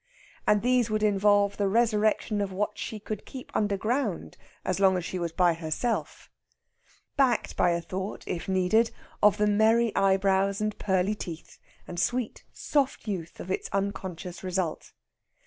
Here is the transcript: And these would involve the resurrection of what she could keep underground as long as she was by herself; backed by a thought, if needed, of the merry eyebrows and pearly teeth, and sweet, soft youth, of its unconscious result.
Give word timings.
And 0.47 0.63
these 0.63 0.89
would 0.89 1.03
involve 1.03 1.57
the 1.57 1.67
resurrection 1.67 2.41
of 2.41 2.51
what 2.51 2.79
she 2.79 2.97
could 2.99 3.23
keep 3.23 3.55
underground 3.55 4.35
as 4.65 4.79
long 4.79 4.97
as 4.97 5.05
she 5.05 5.19
was 5.19 5.31
by 5.31 5.53
herself; 5.53 6.27
backed 7.17 7.55
by 7.55 7.69
a 7.69 7.81
thought, 7.81 8.23
if 8.25 8.47
needed, 8.49 8.89
of 9.21 9.37
the 9.37 9.45
merry 9.45 9.95
eyebrows 9.95 10.59
and 10.59 10.75
pearly 10.79 11.13
teeth, 11.13 11.59
and 11.87 11.99
sweet, 11.99 12.43
soft 12.51 13.07
youth, 13.07 13.39
of 13.39 13.51
its 13.51 13.69
unconscious 13.71 14.43
result. 14.43 14.91